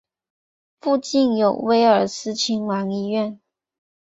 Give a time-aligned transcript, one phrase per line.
[0.79, 3.39] 附近有威尔斯亲王医院。